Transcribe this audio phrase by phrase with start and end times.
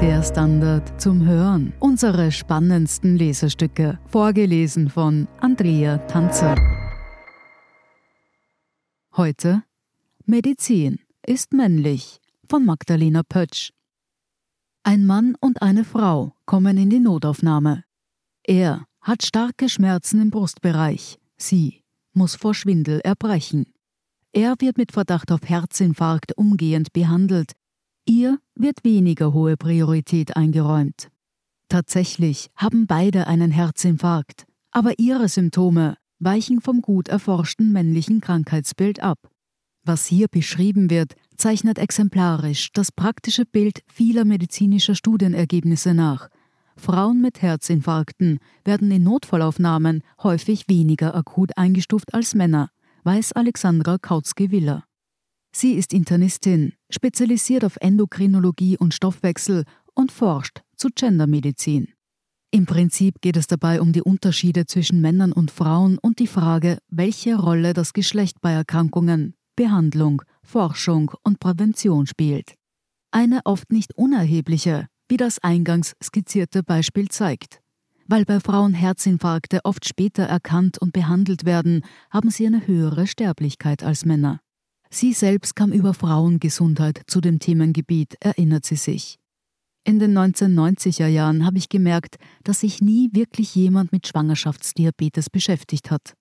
[0.00, 1.74] Der Standard zum Hören.
[1.78, 3.98] Unsere spannendsten Lesestücke.
[4.06, 6.54] Vorgelesen von Andrea Tanzer.
[9.14, 9.62] Heute
[10.24, 12.18] Medizin ist männlich
[12.48, 13.72] von Magdalena Pötsch.
[14.84, 17.84] Ein Mann und eine Frau kommen in die Notaufnahme.
[18.42, 21.18] Er hat starke Schmerzen im Brustbereich.
[21.36, 21.82] Sie
[22.14, 23.66] muss vor Schwindel erbrechen.
[24.32, 27.52] Er wird mit Verdacht auf Herzinfarkt umgehend behandelt.
[28.06, 31.08] Ihr wird weniger hohe Priorität eingeräumt.
[31.68, 39.18] Tatsächlich haben beide einen Herzinfarkt, aber ihre Symptome weichen vom gut erforschten männlichen Krankheitsbild ab.
[39.84, 46.28] Was hier beschrieben wird, zeichnet exemplarisch das praktische Bild vieler medizinischer Studienergebnisse nach.
[46.76, 52.70] Frauen mit Herzinfarkten werden in Notfallaufnahmen häufig weniger akut eingestuft als Männer,
[53.04, 54.84] weiß Alexandra Kautzke-Willer.
[55.52, 61.88] Sie ist Internistin, spezialisiert auf Endokrinologie und Stoffwechsel und forscht zu Gendermedizin.
[62.52, 66.78] Im Prinzip geht es dabei um die Unterschiede zwischen Männern und Frauen und die Frage,
[66.88, 72.54] welche Rolle das Geschlecht bei Erkrankungen, Behandlung, Forschung und Prävention spielt.
[73.12, 77.60] Eine oft nicht unerhebliche, wie das eingangs skizzierte Beispiel zeigt.
[78.06, 83.84] Weil bei Frauen Herzinfarkte oft später erkannt und behandelt werden, haben sie eine höhere Sterblichkeit
[83.84, 84.40] als Männer.
[84.92, 89.18] Sie selbst kam über Frauengesundheit zu dem Themengebiet, erinnert sie sich.
[89.84, 95.90] In den 1990er Jahren habe ich gemerkt, dass sich nie wirklich jemand mit Schwangerschaftsdiabetes beschäftigt
[95.90, 96.14] hat.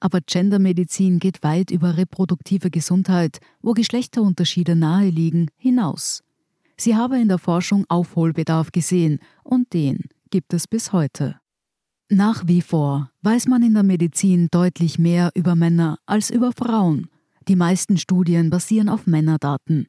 [0.00, 6.22] Aber Gendermedizin geht weit über reproduktive Gesundheit, wo Geschlechterunterschiede nahe liegen, hinaus.
[6.76, 10.00] Sie habe in der Forschung Aufholbedarf gesehen und den
[10.30, 11.36] gibt es bis heute.
[12.08, 17.08] Nach wie vor weiß man in der Medizin deutlich mehr über Männer als über Frauen.
[17.48, 19.86] Die meisten Studien basieren auf Männerdaten.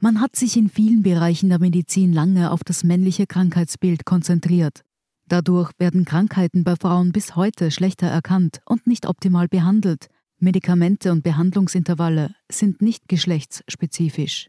[0.00, 4.82] Man hat sich in vielen Bereichen der Medizin lange auf das männliche Krankheitsbild konzentriert.
[5.28, 10.08] Dadurch werden Krankheiten bei Frauen bis heute schlechter erkannt und nicht optimal behandelt.
[10.40, 14.48] Medikamente und Behandlungsintervalle sind nicht geschlechtsspezifisch.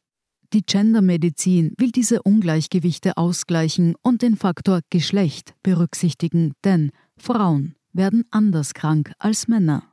[0.54, 8.74] Die Gendermedizin will diese Ungleichgewichte ausgleichen und den Faktor Geschlecht berücksichtigen, denn Frauen werden anders
[8.74, 9.91] krank als Männer.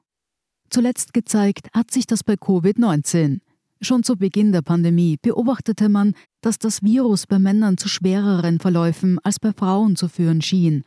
[0.70, 3.40] Zuletzt gezeigt hat sich das bei Covid-19.
[3.80, 9.18] Schon zu Beginn der Pandemie beobachtete man, dass das Virus bei Männern zu schwereren Verläufen
[9.22, 10.82] als bei Frauen zu führen schien.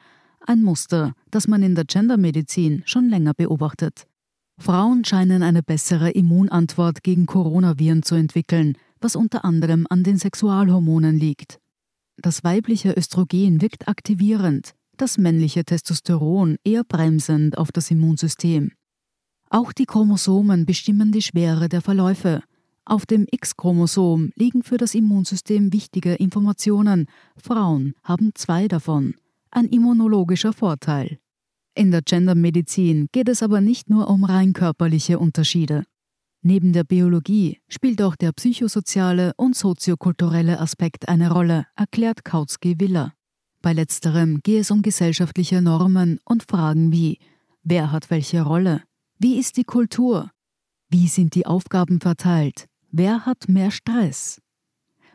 [0.46, 4.08] Ein Muster, das man in der Gendermedizin schon länger beobachtet.
[4.59, 11.18] Frauen scheinen eine bessere Immunantwort gegen Coronaviren zu entwickeln, was unter anderem an den Sexualhormonen
[11.18, 11.59] liegt.
[12.18, 18.74] Das weibliche Östrogen wirkt aktivierend, das männliche Testosteron eher bremsend auf das Immunsystem.
[19.53, 22.41] Auch die Chromosomen bestimmen die Schwere der Verläufe.
[22.85, 27.07] Auf dem X-Chromosom liegen für das Immunsystem wichtige Informationen.
[27.35, 29.16] Frauen haben zwei davon.
[29.51, 31.19] Ein immunologischer Vorteil.
[31.75, 35.83] In der Gendermedizin geht es aber nicht nur um rein körperliche Unterschiede.
[36.41, 43.13] Neben der Biologie spielt auch der psychosoziale und soziokulturelle Aspekt eine Rolle, erklärt Kautsky-Willer.
[43.62, 47.19] Bei letzterem gehe es um gesellschaftliche Normen und Fragen wie
[47.63, 48.81] Wer hat welche Rolle?
[49.23, 50.31] Wie ist die Kultur?
[50.89, 52.65] Wie sind die Aufgaben verteilt?
[52.89, 54.41] Wer hat mehr Stress?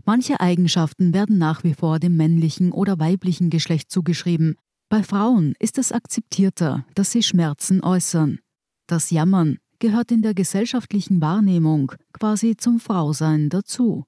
[0.04, 4.54] Manche Eigenschaften werden nach wie vor dem männlichen oder weiblichen Geschlecht zugeschrieben.
[4.88, 8.38] Bei Frauen ist es akzeptierter, dass sie Schmerzen äußern.
[8.86, 14.04] Das Jammern gehört in der gesellschaftlichen Wahrnehmung quasi zum Frausein dazu.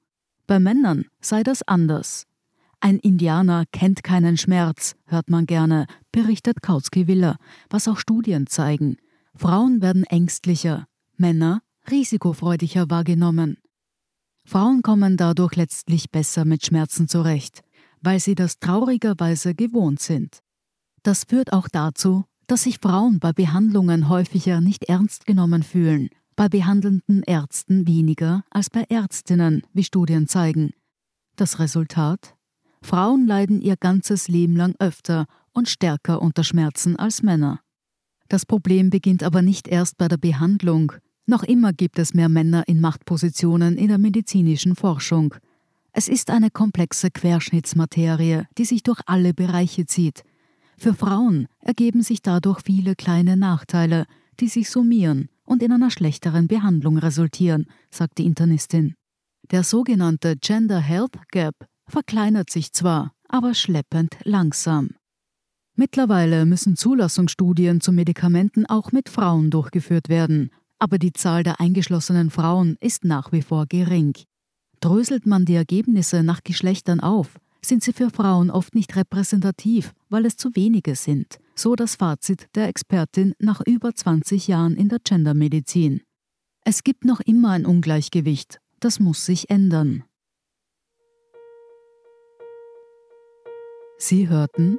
[0.46, 2.22] Bei Männern sei das anders.
[2.78, 7.36] Ein Indianer kennt keinen Schmerz, hört man gerne, berichtet Kautsky-Willer,
[7.68, 8.96] was auch Studien zeigen.
[9.38, 13.58] Frauen werden ängstlicher, Männer risikofreudiger wahrgenommen.
[14.44, 17.62] Frauen kommen dadurch letztlich besser mit Schmerzen zurecht,
[18.00, 20.40] weil sie das traurigerweise gewohnt sind.
[21.04, 26.48] Das führt auch dazu, dass sich Frauen bei Behandlungen häufiger nicht ernst genommen fühlen, bei
[26.48, 30.72] behandelnden Ärzten weniger als bei Ärztinnen, wie Studien zeigen.
[31.36, 32.34] Das Resultat?
[32.82, 37.60] Frauen leiden ihr ganzes Leben lang öfter und stärker unter Schmerzen als Männer.
[38.28, 40.92] Das Problem beginnt aber nicht erst bei der Behandlung,
[41.26, 45.34] noch immer gibt es mehr Männer in Machtpositionen in der medizinischen Forschung.
[45.92, 50.22] Es ist eine komplexe Querschnittsmaterie, die sich durch alle Bereiche zieht.
[50.78, 54.06] Für Frauen ergeben sich dadurch viele kleine Nachteile,
[54.40, 58.94] die sich summieren und in einer schlechteren Behandlung resultieren, sagt die Internistin.
[59.50, 61.54] Der sogenannte Gender Health Gap
[61.86, 64.90] verkleinert sich zwar, aber schleppend langsam.
[65.80, 72.30] Mittlerweile müssen Zulassungsstudien zu Medikamenten auch mit Frauen durchgeführt werden, aber die Zahl der eingeschlossenen
[72.30, 74.14] Frauen ist nach wie vor gering.
[74.80, 80.26] Dröselt man die Ergebnisse nach Geschlechtern auf, sind sie für Frauen oft nicht repräsentativ, weil
[80.26, 84.98] es zu wenige sind, so das Fazit der Expertin nach über 20 Jahren in der
[84.98, 86.02] Gendermedizin.
[86.64, 90.02] Es gibt noch immer ein Ungleichgewicht, das muss sich ändern.
[93.96, 94.78] Sie hörten